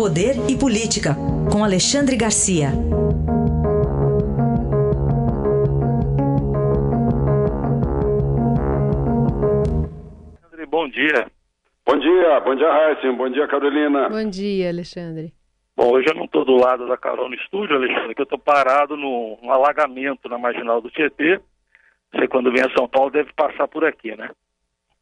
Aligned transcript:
Poder 0.00 0.48
e 0.48 0.56
Política, 0.56 1.14
com 1.52 1.62
Alexandre 1.62 2.16
Garcia. 2.16 2.70
Bom 10.70 10.88
dia. 10.88 11.30
Bom 11.84 11.98
dia, 11.98 12.40
bom 12.40 12.54
dia, 12.54 12.72
Raíssa. 12.72 13.12
Bom 13.12 13.28
dia, 13.28 13.46
Carolina. 13.46 14.08
Bom 14.08 14.24
dia, 14.24 14.70
Alexandre. 14.70 15.34
Bom, 15.76 15.90
hoje 15.90 16.08
eu 16.08 16.14
não 16.14 16.24
estou 16.24 16.46
do 16.46 16.56
lado 16.56 16.88
da 16.88 16.96
Carol 16.96 17.28
no 17.28 17.34
estúdio, 17.34 17.76
Alexandre, 17.76 18.14
que 18.14 18.22
eu 18.22 18.24
estou 18.24 18.38
parado 18.38 18.96
num, 18.96 19.36
num 19.42 19.52
alagamento 19.52 20.30
na 20.30 20.38
marginal 20.38 20.80
do 20.80 20.90
Tietê. 20.90 21.38
Você, 22.14 22.26
quando 22.26 22.50
vem 22.50 22.62
a 22.62 22.74
São 22.74 22.88
Paulo, 22.88 23.10
deve 23.10 23.30
passar 23.34 23.68
por 23.68 23.84
aqui, 23.84 24.16
né? 24.16 24.30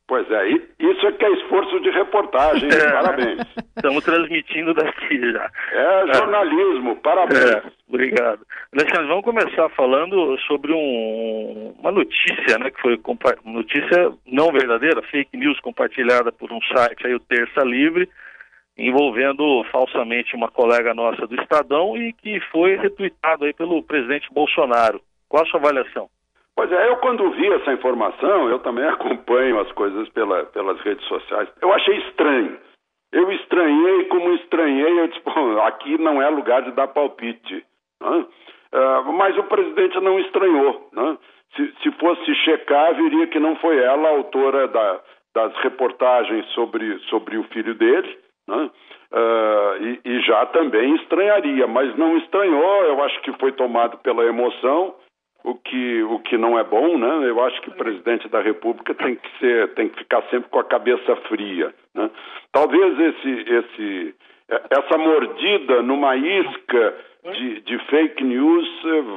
Pois 0.09 0.29
é, 0.30 0.48
isso 0.48 1.06
é 1.06 1.12
que 1.12 1.24
é 1.27 1.30
esforço 1.32 1.79
de 1.80 1.91
reportagem, 1.91 2.70
é, 2.72 2.93
parabéns. 2.93 3.41
Estamos 3.77 4.02
transmitindo 4.02 4.73
daqui 4.73 5.33
já. 5.33 5.50
É 5.70 6.14
jornalismo, 6.14 6.92
é. 6.92 6.95
parabéns. 6.95 7.45
É, 7.45 7.62
obrigado. 7.87 8.41
Alexandre, 8.73 9.06
vamos 9.06 9.24
começar 9.24 9.69
falando 9.77 10.38
sobre 10.47 10.73
um, 10.73 11.74
uma 11.78 11.92
notícia, 11.92 12.59
né, 12.59 12.70
que 12.70 12.80
foi 12.80 12.98
notícia 13.45 14.10
não 14.27 14.50
verdadeira, 14.50 15.02
fake 15.02 15.36
news 15.36 15.60
compartilhada 15.60 16.33
por 16.33 16.50
um 16.50 16.61
site 16.75 17.06
aí, 17.06 17.14
o 17.14 17.20
Terça 17.20 17.61
Livre, 17.62 18.09
envolvendo 18.78 19.62
falsamente 19.70 20.34
uma 20.34 20.48
colega 20.50 20.95
nossa 20.95 21.27
do 21.27 21.34
Estadão 21.34 21.98
e 21.98 22.14
que 22.14 22.41
foi 22.50 22.77
retuitado 22.77 23.45
aí 23.45 23.52
pelo 23.52 23.83
presidente 23.83 24.33
Bolsonaro. 24.33 25.02
Qual 25.28 25.42
a 25.42 25.47
sua 25.47 25.61
avaliação? 25.61 26.09
Pois 26.59 26.73
é, 26.73 26.89
eu 26.89 26.97
quando 26.97 27.30
vi 27.30 27.47
essa 27.53 27.73
informação, 27.73 28.51
eu 28.51 28.59
também 28.59 28.83
acompanho 28.91 29.61
as 29.61 29.71
coisas 29.73 30.09
pela, 30.09 30.43
pelas 30.47 30.81
redes 30.81 31.07
sociais, 31.07 31.48
eu 31.62 31.73
achei 31.73 31.97
estranho. 31.98 32.59
Eu 33.12 33.31
estranhei 33.31 34.07
como 34.07 34.34
estranhei, 34.34 34.98
eu 34.98 35.07
disse, 35.07 35.23
aqui 35.62 35.97
não 35.98 36.21
é 36.21 36.29
lugar 36.29 36.62
de 36.62 36.73
dar 36.73 36.89
palpite. 36.89 37.65
Né? 38.03 38.27
Uh, 38.75 39.12
mas 39.12 39.39
o 39.39 39.45
presidente 39.45 40.00
não 40.00 40.19
estranhou. 40.19 40.89
Né? 40.92 41.17
Se, 41.55 41.75
se, 41.81 41.92
fosse 41.92 42.34
checar, 42.34 42.93
viria 42.97 43.28
que 43.28 43.39
não 43.39 43.55
foi 43.55 43.78
ela 43.78 44.09
a 44.09 44.17
autora 44.17 44.67
da, 44.67 45.00
das 45.37 45.56
reportagens 45.59 46.45
sobre, 46.55 46.98
sobre 47.09 47.39
o 47.39 47.45
filho 47.45 47.77
dele. 47.77 48.19
Né? 48.48 48.70
Uh, 49.12 49.84
e, 49.84 50.00
e 50.05 50.20
já 50.22 50.45
também 50.47 50.97
estranharia, 50.97 51.69
mas 51.69 51.97
não 51.97 52.19
estranhou, 52.19 52.83
eu 52.83 53.00
acho 53.05 53.20
que 53.20 53.33
foi 53.39 53.53
tomado 53.53 53.97
pela 53.98 54.25
emoção 54.25 54.97
o 55.48 55.54
que, 55.54 56.02
o 56.02 56.18
que 56.20 56.36
não 56.36 56.58
é 56.58 56.64
bom, 56.64 56.98
né? 56.98 57.28
Eu 57.28 57.42
acho 57.42 57.60
que 57.62 57.70
o 57.70 57.74
presidente 57.74 58.28
da 58.28 58.41
República 58.41 58.94
tem 58.94 59.16
que 59.16 59.38
ser, 59.38 59.72
tem 59.74 59.88
que 59.88 59.98
ficar 60.00 60.22
sempre 60.24 60.50
com 60.50 60.58
a 60.58 60.64
cabeça 60.64 61.16
fria, 61.28 61.74
né? 61.94 62.10
Talvez 62.52 62.98
esse, 63.00 63.30
esse, 63.30 64.14
essa 64.48 64.98
mordida 64.98 65.82
numa 65.82 66.16
isca 66.16 66.94
de, 67.32 67.60
de 67.62 67.78
fake 67.86 68.22
news 68.22 68.69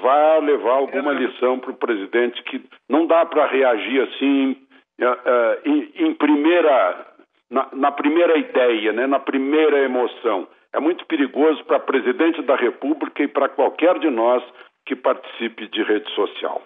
vá 0.02 0.38
levar 0.38 0.72
alguma 0.72 1.12
lição 1.12 1.60
para 1.60 1.72
o 1.72 1.78
presidente 1.78 2.42
que 2.44 2.62
não 2.90 3.06
dá 3.06 3.26
para 3.26 3.48
reagir 3.48 4.02
assim 4.04 4.56
uh, 5.02 5.06
uh, 5.06 5.60
em, 5.66 5.92
em, 5.96 6.14
primeira, 6.14 7.08
na, 7.50 7.68
na 7.74 7.92
primeira 7.92 8.38
ideia, 8.38 8.94
né? 8.94 9.06
Na 9.06 9.20
primeira 9.20 9.80
emoção. 9.80 10.48
É 10.74 10.80
muito 10.80 11.06
perigoso 11.06 11.62
para 11.66 11.78
presidente 11.80 12.42
da 12.44 12.56
República 12.56 13.22
e 13.22 13.28
para 13.28 13.50
qualquer 13.50 14.00
de 14.00 14.10
nós 14.10 14.42
que 14.86 14.96
participe 14.96 15.68
de 15.68 15.84
rede 15.84 16.10
social. 16.16 16.62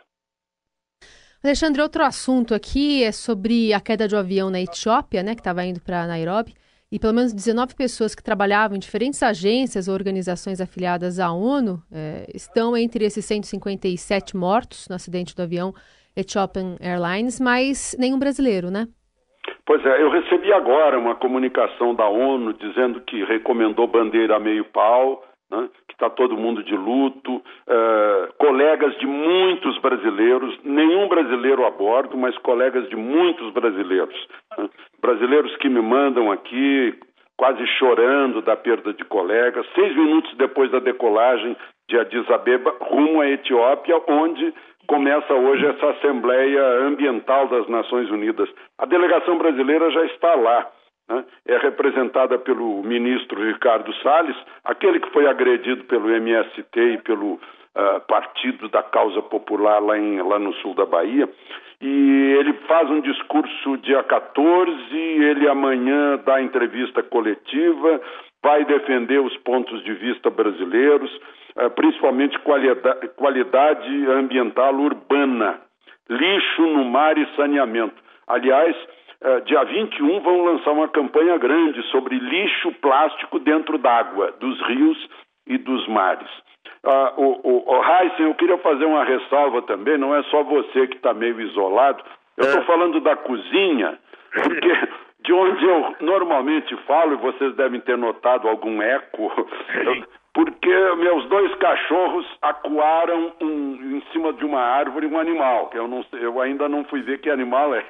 Alexandre, 1.43 1.81
outro 1.81 2.03
assunto 2.03 2.55
aqui 2.55 3.03
é 3.03 3.11
sobre 3.11 3.71
a 3.71 3.79
queda 3.79 4.07
de 4.07 4.15
um 4.15 4.19
avião 4.19 4.49
na 4.49 4.59
Etiópia, 4.59 5.21
né, 5.21 5.35
que 5.35 5.41
estava 5.41 5.63
indo 5.63 5.79
para 5.79 6.07
Nairobi, 6.07 6.55
e 6.91 6.97
pelo 6.97 7.13
menos 7.13 7.33
19 7.33 7.75
pessoas 7.75 8.15
que 8.15 8.23
trabalhavam 8.23 8.75
em 8.75 8.79
diferentes 8.79 9.21
agências 9.21 9.87
ou 9.87 9.93
organizações 9.93 10.61
afiliadas 10.61 11.19
à 11.19 11.31
ONU 11.31 11.81
é, 11.91 12.25
estão 12.33 12.75
entre 12.75 13.05
esses 13.05 13.25
157 13.25 14.35
mortos 14.35 14.87
no 14.87 14.95
acidente 14.95 15.35
do 15.35 15.41
avião 15.43 15.73
Ethiopian 16.15 16.77
Airlines, 16.79 17.39
mas 17.39 17.95
nenhum 17.99 18.17
brasileiro, 18.17 18.71
né? 18.71 18.87
Pois 19.65 19.85
é, 19.85 20.01
eu 20.01 20.09
recebi 20.09 20.53
agora 20.53 20.97
uma 20.97 21.15
comunicação 21.15 21.93
da 21.93 22.07
ONU 22.07 22.53
dizendo 22.53 23.01
que 23.01 23.23
recomendou 23.23 23.87
bandeira 23.87 24.37
a 24.37 24.39
meio 24.39 24.65
pau, 24.65 25.23
né, 25.49 25.69
que 25.87 25.93
está 25.93 26.09
todo 26.09 26.37
mundo 26.37 26.63
de 26.63 26.75
luto, 26.75 27.35
uh, 27.35 28.33
colegas 28.37 28.97
de 28.97 29.05
muitos 29.05 29.77
brasileiros, 29.79 30.57
nenhum 30.63 31.07
brasileiro 31.07 31.65
a 31.65 31.71
bordo, 31.71 32.17
mas 32.17 32.37
colegas 32.39 32.87
de 32.89 32.95
muitos 32.95 33.51
brasileiros. 33.53 34.15
Né, 34.57 34.69
brasileiros 35.01 35.55
que 35.57 35.69
me 35.69 35.81
mandam 35.81 36.31
aqui, 36.31 36.93
quase 37.37 37.65
chorando 37.77 38.41
da 38.41 38.55
perda 38.55 38.93
de 38.93 39.03
colegas, 39.05 39.65
seis 39.75 39.95
minutos 39.95 40.33
depois 40.37 40.71
da 40.71 40.79
decolagem 40.79 41.55
de 41.87 41.99
Addis 41.99 42.29
Abeba, 42.31 42.73
rumo 42.81 43.21
à 43.21 43.29
Etiópia, 43.29 44.01
onde 44.07 44.53
começa 44.87 45.33
hoje 45.33 45.65
essa 45.65 45.89
Assembleia 45.91 46.61
Ambiental 46.85 47.47
das 47.47 47.67
Nações 47.67 48.09
Unidas. 48.09 48.49
A 48.77 48.85
delegação 48.85 49.37
brasileira 49.37 49.89
já 49.91 50.05
está 50.05 50.35
lá 50.35 50.67
né, 51.07 51.23
é 51.47 51.57
representada 51.57 52.37
pelo 52.39 52.83
ministro 52.83 53.43
Ricardo 53.45 53.93
Salles, 54.01 54.35
aquele 54.63 54.99
que 54.99 55.11
foi 55.11 55.27
agredido 55.27 55.83
pelo 55.85 56.09
MST 56.09 56.79
e 56.79 56.97
pelo 56.99 57.33
uh, 57.33 57.99
Partido 58.07 58.67
da 58.69 58.81
Causa 58.83 59.21
Popular 59.21 59.79
lá, 59.79 59.97
em, 59.97 60.21
lá 60.21 60.39
no 60.39 60.53
sul 60.55 60.73
da 60.73 60.85
Bahia. 60.85 61.29
E 61.81 62.35
ele 62.39 62.53
faz 62.67 62.89
um 62.89 63.01
discurso 63.01 63.77
dia 63.77 64.01
14, 64.03 64.95
ele 64.95 65.47
amanhã 65.47 66.17
dá 66.25 66.41
entrevista 66.41 67.03
coletiva, 67.03 68.01
vai 68.41 68.63
defender 68.65 69.19
os 69.19 69.35
pontos 69.37 69.83
de 69.83 69.93
vista 69.93 70.29
brasileiros, 70.29 71.13
uh, 71.57 71.69
principalmente 71.71 72.39
qualidade, 73.15 74.05
ambiental 74.07 74.73
urbana, 74.75 75.59
lixo 76.09 76.61
no 76.61 76.85
mar 76.85 77.17
e 77.17 77.27
saneamento. 77.35 78.03
Aliás, 78.27 78.75
dia 79.45 79.63
21 79.63 80.19
vão 80.21 80.45
lançar 80.45 80.71
uma 80.71 80.87
campanha 80.87 81.37
grande 81.37 81.81
sobre 81.89 82.17
lixo 82.17 82.71
plástico 82.73 83.39
dentro 83.39 83.77
d'água, 83.77 84.31
dos 84.39 84.61
rios 84.67 85.09
e 85.47 85.57
dos 85.57 85.87
mares. 85.87 86.29
Uh, 86.83 87.19
o, 87.19 87.39
o, 87.43 87.77
o 87.77 87.83
Heisen, 87.83 88.27
eu 88.27 88.35
queria 88.35 88.57
fazer 88.59 88.85
uma 88.85 89.03
ressalva 89.03 89.63
também, 89.63 89.97
não 89.97 90.13
é 90.15 90.21
só 90.23 90.43
você 90.43 90.87
que 90.87 90.97
está 90.97 91.13
meio 91.13 91.41
isolado, 91.41 92.03
eu 92.37 92.45
estou 92.45 92.61
é. 92.61 92.65
falando 92.65 92.99
da 92.99 93.15
cozinha, 93.15 93.97
porque 94.31 94.87
de 95.25 95.33
onde 95.33 95.65
eu 95.65 95.95
normalmente 96.01 96.75
falo, 96.85 97.13
e 97.13 97.17
vocês 97.17 97.55
devem 97.55 97.79
ter 97.81 97.97
notado 97.97 98.47
algum 98.47 98.81
eco, 98.81 99.31
porque 100.33 100.69
meus 100.97 101.25
dois 101.27 101.55
cachorros 101.55 102.27
acuaram 102.41 103.33
um, 103.41 103.97
em 103.97 104.03
cima 104.11 104.33
de 104.33 104.45
uma 104.45 104.61
árvore 104.61 105.07
um 105.07 105.17
animal, 105.17 105.69
que 105.69 105.79
eu, 105.79 105.87
não, 105.87 106.05
eu 106.13 106.39
ainda 106.39 106.69
não 106.69 106.83
fui 106.85 107.01
ver 107.01 107.19
que 107.19 107.31
animal 107.31 107.73
é 107.73 107.81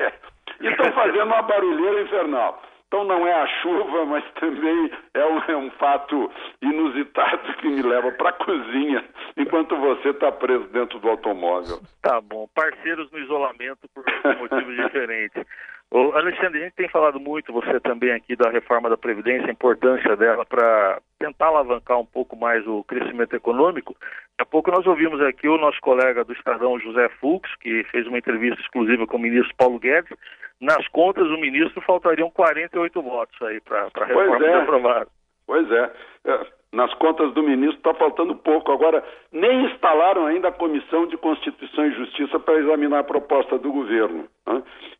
e 0.62 0.68
estão 0.68 0.92
fazendo 0.94 1.26
uma 1.26 1.42
barulheira 1.42 2.02
infernal. 2.02 2.62
Então 2.88 3.04
não 3.04 3.28
é 3.28 3.34
a 3.34 3.48
chuva, 3.62 4.06
mas 4.06 4.24
também 4.40 4.92
é 5.14 5.26
um, 5.26 5.40
é 5.40 5.58
um 5.58 5.72
fato 5.72 6.32
inusitado 6.62 7.54
que 7.56 7.68
me 7.68 7.82
leva 7.82 8.12
para 8.12 8.30
a 8.30 8.34
cozinha 8.34 9.04
enquanto 9.36 9.76
você 9.76 10.10
está 10.10 10.32
preso 10.32 10.66
dentro 10.68 11.00
do 11.00 11.10
automóvel. 11.10 11.80
Tá 12.02 12.22
bom, 12.22 12.48
parceiros 12.54 13.12
no 13.12 13.20
isolamento 13.20 13.90
por 13.94 14.06
motivos 14.38 14.76
diferentes. 14.86 15.44
Ô, 15.92 16.12
Alexandre, 16.14 16.60
a 16.60 16.64
gente 16.66 16.76
tem 16.76 16.90
falado 16.90 17.20
muito, 17.20 17.54
você 17.54 17.80
também 17.80 18.12
aqui, 18.12 18.36
da 18.36 18.50
reforma 18.50 18.90
da 18.90 18.98
Previdência, 18.98 19.48
a 19.48 19.52
importância 19.52 20.16
dela 20.16 20.46
para 20.46 21.00
tentar 21.20 21.48
alavancar 21.48 22.00
um 22.00 22.06
pouco 22.06 22.36
mais 22.36 22.66
o 22.68 22.84
crescimento 22.84 23.36
econômico. 23.36 23.96
Daqui 24.38 24.42
a 24.42 24.46
pouco 24.46 24.72
nós 24.72 24.86
ouvimos 24.86 25.22
aqui 25.22 25.48
o 25.48 25.58
nosso 25.58 25.80
colega 25.82 26.26
do 26.26 26.34
Estadão, 26.34 26.80
José 26.80 27.08
Fux, 27.22 27.50
que 27.62 27.84
fez 27.86 28.06
uma 28.08 28.18
entrevista 28.18 28.60
exclusiva 28.60 29.08
com 29.08 29.18
o 29.18 29.22
ministro 29.22 29.56
Paulo 29.58 29.80
Guedes. 29.80 30.18
Nas 30.60 30.88
contas 30.88 31.28
do 31.28 31.38
ministro 31.38 31.82
faltariam 31.82 32.30
48 32.32 33.02
votos 33.02 33.42
aí 33.44 33.62
para 33.62 33.82
a 33.82 34.06
reforma 34.06 34.38
pois 34.38 34.42
é. 34.42 34.56
aprovada. 34.56 35.08
Pois 35.46 35.72
é. 35.72 35.92
é 36.26 36.46
nas 36.76 36.94
contas 36.96 37.34
do 37.34 37.42
ministro 37.42 37.78
está 37.78 37.94
faltando 37.94 38.36
pouco. 38.36 38.70
Agora, 38.72 39.02
nem 39.32 39.66
instalaram 39.66 40.26
ainda 40.26 40.50
a 40.50 40.52
Comissão 40.52 41.08
de 41.08 41.16
Constituição 41.16 41.86
e 41.86 41.96
Justiça 41.96 42.38
para 42.38 42.60
examinar 42.60 43.00
a 43.00 43.04
proposta 43.04 43.58
do 43.58 43.72
governo. 43.72 44.26
Né? 44.46 44.55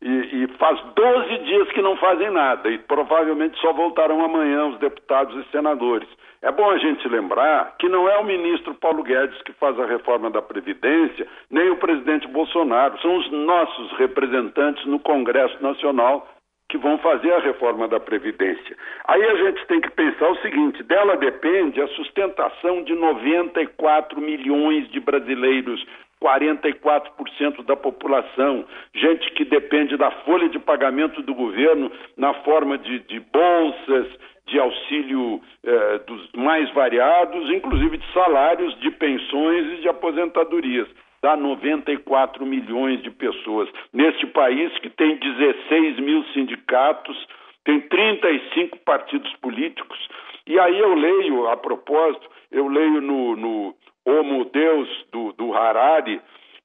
E, 0.06 0.44
e, 0.44 0.46
faz 0.56 0.80
12 0.94 1.38
dias 1.38 1.68
que 1.72 1.82
não 1.82 1.96
fazem 1.96 2.30
nada 2.30 2.70
e 2.70 2.78
provavelmente 2.78 3.58
só 3.58 3.72
voltarão 3.72 4.24
amanhã 4.24 4.66
os 4.66 4.78
deputados 4.78 5.34
e 5.34 5.50
senadores. 5.50 6.08
É 6.40 6.52
bom 6.52 6.70
a 6.70 6.78
gente 6.78 7.08
lembrar 7.08 7.74
que 7.76 7.88
não 7.88 8.08
é 8.08 8.16
o 8.16 8.24
ministro 8.24 8.72
Paulo 8.76 9.02
Guedes 9.02 9.42
que 9.42 9.52
faz 9.54 9.76
a 9.80 9.84
reforma 9.84 10.30
da 10.30 10.40
Previdência, 10.40 11.26
nem 11.50 11.70
o 11.70 11.76
presidente 11.76 12.28
Bolsonaro, 12.28 12.96
são 13.00 13.16
os 13.16 13.28
nossos 13.32 13.90
representantes 13.98 14.86
no 14.86 15.00
Congresso 15.00 15.60
Nacional 15.60 16.24
que 16.68 16.78
vão 16.78 16.98
fazer 16.98 17.32
a 17.32 17.40
reforma 17.40 17.86
da 17.88 18.00
Previdência. 18.00 18.76
Aí 19.06 19.24
a 19.24 19.34
gente 19.36 19.66
tem 19.66 19.80
que 19.80 19.90
pensar 19.90 20.28
o 20.28 20.38
seguinte: 20.38 20.82
dela 20.84 21.16
depende 21.16 21.80
a 21.80 21.88
sustentação 21.88 22.82
de 22.84 22.94
94 22.94 24.20
milhões 24.20 24.88
de 24.90 25.00
brasileiros. 25.00 25.84
44% 26.22 27.64
da 27.64 27.76
população, 27.76 28.64
gente 28.94 29.30
que 29.32 29.44
depende 29.44 29.96
da 29.96 30.10
folha 30.10 30.48
de 30.48 30.58
pagamento 30.58 31.22
do 31.22 31.34
governo 31.34 31.90
na 32.16 32.32
forma 32.42 32.78
de, 32.78 33.00
de 33.00 33.20
bolsas, 33.20 34.08
de 34.46 34.58
auxílio 34.58 35.40
eh, 35.64 35.98
dos 36.06 36.30
mais 36.32 36.72
variados, 36.72 37.50
inclusive 37.50 37.98
de 37.98 38.12
salários, 38.12 38.78
de 38.80 38.90
pensões 38.92 39.66
e 39.72 39.82
de 39.82 39.88
aposentadorias. 39.88 40.88
Dá 41.20 41.36
94 41.36 42.46
milhões 42.46 43.02
de 43.02 43.10
pessoas. 43.10 43.68
Neste 43.92 44.26
país 44.26 44.72
que 44.78 44.88
tem 44.88 45.16
16 45.16 45.98
mil 45.98 46.24
sindicatos, 46.32 47.16
tem 47.64 47.80
35 47.80 48.78
partidos 48.78 49.32
políticos. 49.42 49.98
E 50.46 50.58
aí 50.58 50.78
eu 50.78 50.94
leio, 50.94 51.48
a 51.48 51.56
propósito, 51.56 52.30
eu 52.52 52.68
leio 52.68 53.00
no, 53.00 53.34
no 53.34 53.74
Homo 54.06 54.44
Deus 54.46 54.88
do, 55.12 55.32
do 55.32 55.52
Harari, 55.52 56.20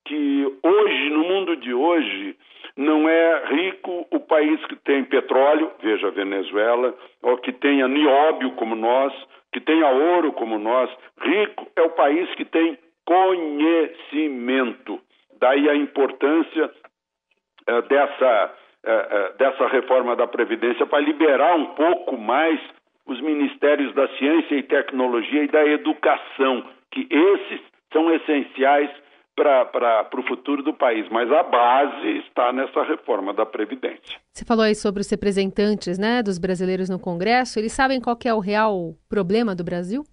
que 0.05 0.57
hoje, 0.63 1.09
no 1.09 1.23
mundo 1.23 1.55
de 1.57 1.73
hoje, 1.73 2.37
não 2.77 3.09
é 3.09 3.45
rico 3.45 4.07
o 4.11 4.19
país 4.19 4.63
que 4.65 4.75
tem 4.77 5.03
petróleo, 5.03 5.71
veja 5.81 6.07
a 6.07 6.11
Venezuela, 6.11 6.95
ou 7.21 7.37
que 7.37 7.51
tenha 7.51 7.87
nióbio 7.87 8.51
como 8.51 8.75
nós, 8.75 9.13
que 9.51 9.59
tenha 9.59 9.87
ouro 9.87 10.31
como 10.33 10.57
nós. 10.57 10.89
Rico 11.19 11.67
é 11.75 11.81
o 11.81 11.89
país 11.89 12.29
que 12.35 12.45
tem 12.45 12.77
conhecimento. 13.05 14.99
Daí 15.39 15.69
a 15.69 15.75
importância 15.75 16.65
uh, 16.65 17.81
dessa, 17.83 18.53
uh, 18.85 18.89
uh, 18.89 19.37
dessa 19.37 19.67
reforma 19.67 20.15
da 20.15 20.27
Previdência 20.27 20.85
para 20.85 20.99
liberar 20.99 21.55
um 21.55 21.73
pouco 21.73 22.17
mais 22.17 22.59
os 23.05 23.19
ministérios 23.19 23.93
da 23.93 24.07
ciência 24.17 24.55
e 24.55 24.63
tecnologia 24.63 25.43
e 25.43 25.47
da 25.47 25.65
educação, 25.65 26.63
que 26.91 27.07
esses 27.09 27.61
são 27.91 28.13
essenciais 28.13 28.89
para 29.35 30.09
o 30.17 30.23
futuro 30.23 30.61
do 30.61 30.73
país, 30.73 31.07
mas 31.09 31.31
a 31.31 31.43
base 31.43 32.17
está 32.27 32.51
nessa 32.51 32.83
reforma 32.83 33.33
da 33.33 33.45
Previdência. 33.45 34.19
Você 34.31 34.45
falou 34.45 34.63
aí 34.63 34.75
sobre 34.75 35.01
os 35.01 35.09
representantes 35.09 35.97
né, 35.97 36.21
dos 36.21 36.37
brasileiros 36.37 36.89
no 36.89 36.99
Congresso, 36.99 37.57
eles 37.57 37.71
sabem 37.71 37.99
qual 37.99 38.17
é 38.25 38.33
o 38.33 38.39
real 38.39 38.93
problema 39.09 39.55
do 39.55 39.63
Brasil? 39.63 40.03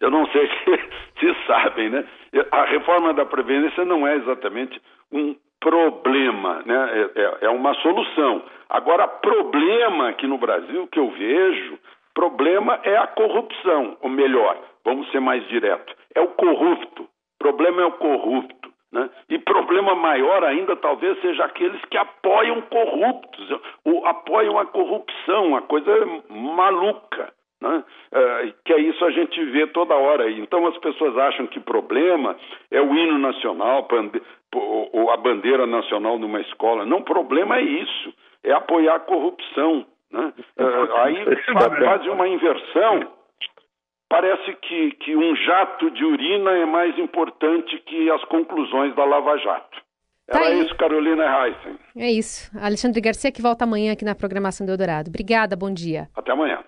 Eu 0.00 0.10
não 0.10 0.26
sei 0.28 0.46
se, 0.46 0.80
se 1.20 1.46
sabem, 1.46 1.90
né? 1.90 2.04
A 2.50 2.64
reforma 2.64 3.12
da 3.14 3.24
Previdência 3.24 3.84
não 3.84 4.06
é 4.06 4.16
exatamente 4.16 4.80
um 5.12 5.36
problema, 5.60 6.62
né? 6.66 7.10
É, 7.16 7.20
é, 7.20 7.38
é 7.46 7.48
uma 7.50 7.74
solução. 7.74 8.42
Agora, 8.68 9.06
problema 9.06 10.08
aqui 10.08 10.26
no 10.26 10.38
Brasil 10.38 10.86
que 10.88 10.98
eu 10.98 11.10
vejo, 11.10 11.78
problema 12.14 12.80
é 12.82 12.96
a 12.96 13.06
corrupção, 13.06 13.96
ou 14.00 14.08
melhor, 14.08 14.58
vamos 14.84 15.10
ser 15.10 15.20
mais 15.20 15.46
direto, 15.48 15.94
é 16.14 16.20
o 16.20 16.28
corrupto 16.28 17.08
problema 17.44 17.82
é 17.82 17.84
o 17.84 17.92
corrupto. 17.92 18.72
Né? 18.90 19.10
E 19.28 19.38
problema 19.38 19.94
maior 19.94 20.42
ainda 20.44 20.74
talvez 20.76 21.20
seja 21.20 21.44
aqueles 21.44 21.84
que 21.86 21.98
apoiam 21.98 22.62
corruptos, 22.62 23.60
ou 23.84 24.06
apoiam 24.06 24.58
a 24.58 24.64
corrupção, 24.64 25.48
uma 25.48 25.60
coisa 25.60 25.92
maluca. 26.30 27.34
Né? 27.60 27.84
É, 28.12 28.52
que 28.64 28.72
é 28.72 28.78
isso 28.78 29.04
a 29.04 29.10
gente 29.10 29.44
vê 29.46 29.66
toda 29.66 29.94
hora. 29.94 30.30
Então 30.30 30.66
as 30.66 30.78
pessoas 30.78 31.18
acham 31.18 31.46
que 31.48 31.60
problema 31.60 32.34
é 32.70 32.80
o 32.80 32.94
hino 32.94 33.18
nacional, 33.18 33.86
ou 34.54 35.10
a 35.10 35.16
bandeira 35.18 35.66
nacional 35.66 36.18
numa 36.18 36.40
escola. 36.40 36.86
Não, 36.86 37.02
problema 37.02 37.58
é 37.58 37.62
isso, 37.62 38.14
é 38.42 38.52
apoiar 38.52 38.94
a 38.94 39.00
corrupção. 39.00 39.84
Né? 40.10 40.32
É, 40.56 40.64
aí 41.02 41.24
faz 41.84 42.06
uma 42.06 42.26
inversão 42.26 43.23
parece 44.14 44.54
que, 44.62 44.92
que 44.92 45.16
um 45.16 45.34
jato 45.34 45.90
de 45.90 46.04
urina 46.04 46.52
é 46.52 46.64
mais 46.64 46.96
importante 46.98 47.76
que 47.84 48.08
as 48.10 48.22
conclusões 48.26 48.94
da 48.94 49.04
Lava 49.04 49.36
Jato. 49.38 49.82
Tá 50.28 50.38
Era 50.38 50.48
aí. 50.54 50.64
isso, 50.64 50.74
Carolina 50.76 51.24
Heissen. 51.24 51.76
É 51.96 52.10
isso. 52.10 52.50
Alexandre 52.56 53.00
Garcia 53.00 53.32
que 53.32 53.42
volta 53.42 53.64
amanhã 53.64 53.92
aqui 53.92 54.04
na 54.04 54.14
programação 54.14 54.64
do 54.64 54.72
Eldorado. 54.72 55.08
Obrigada, 55.08 55.56
bom 55.56 55.72
dia. 55.72 56.08
Até 56.14 56.30
amanhã. 56.30 56.64